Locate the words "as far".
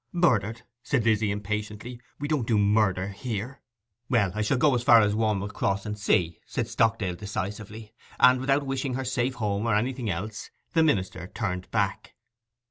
4.73-4.99